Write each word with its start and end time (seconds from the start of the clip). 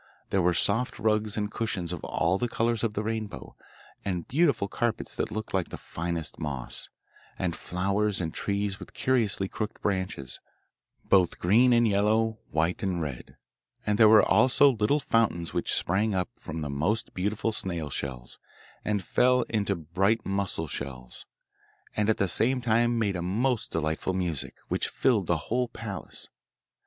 There 0.31 0.41
were 0.41 0.55
soft 0.55 0.97
rugs 0.97 1.37
and 1.37 1.51
cushions 1.51 1.93
of 1.93 2.03
all 2.03 2.39
the 2.39 2.47
colours 2.49 2.83
of 2.83 2.95
the 2.95 3.03
rainbow, 3.03 3.55
and 4.03 4.27
beautiful 4.27 4.67
carpets 4.67 5.15
that 5.15 5.31
looked 5.31 5.53
like 5.53 5.67
the 5.69 5.77
finest 5.77 6.39
moss, 6.39 6.89
and 7.37 7.55
flowers 7.55 8.19
and 8.19 8.33
trees 8.33 8.79
with 8.79 8.95
curiously 8.95 9.47
crooked 9.47 9.79
branches, 9.83 10.39
both 11.05 11.37
green 11.37 11.71
and 11.71 11.87
yellow, 11.87 12.39
white 12.49 12.81
and 12.81 12.99
red, 12.99 13.35
and 13.85 13.99
there 13.99 14.09
were 14.09 14.27
also 14.27 14.71
little 14.71 14.99
fountains 14.99 15.53
which 15.53 15.71
sprang 15.75 16.15
up 16.15 16.29
from 16.35 16.61
the 16.61 16.69
most 16.71 17.13
beautiful 17.13 17.51
snail 17.51 17.91
shells, 17.91 18.39
and 18.83 19.03
fell 19.03 19.43
into 19.49 19.75
bright 19.75 20.25
mussel 20.25 20.65
shells, 20.65 21.27
and 21.95 22.09
at 22.09 22.17
the 22.17 22.27
same 22.27 22.59
time 22.59 22.97
made 22.97 23.15
a 23.15 23.21
most 23.21 23.69
delightful 23.71 24.13
music, 24.15 24.55
which 24.67 24.89
filled 24.89 25.27
the 25.27 25.37
whole 25.37 25.67
palace. 25.67 26.27